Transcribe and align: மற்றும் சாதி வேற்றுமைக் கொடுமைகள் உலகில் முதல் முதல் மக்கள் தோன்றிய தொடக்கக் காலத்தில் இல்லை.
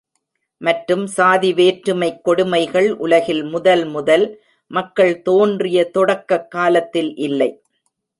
மற்றும் 0.61 1.07
சாதி 1.07 1.53
வேற்றுமைக் 1.53 2.23
கொடுமைகள் 2.23 2.97
உலகில் 2.97 3.43
முதல் 3.43 3.85
முதல் 3.85 4.25
மக்கள் 4.71 5.21
தோன்றிய 5.21 5.89
தொடக்கக் 5.89 6.51
காலத்தில் 6.51 7.15
இல்லை. 7.15 7.51